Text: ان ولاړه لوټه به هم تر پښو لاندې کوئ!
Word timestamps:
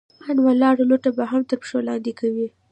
ان 0.29 0.37
ولاړه 0.47 0.83
لوټه 0.89 1.09
به 1.17 1.23
هم 1.31 1.41
تر 1.49 1.57
پښو 1.61 1.79
لاندې 1.87 2.11
کوئ! 2.19 2.47